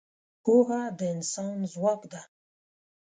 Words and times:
پوهه 0.43 0.81
د 0.97 0.99
انسان 1.13 1.57
ځواک 1.73 2.01
ده. 2.11 2.21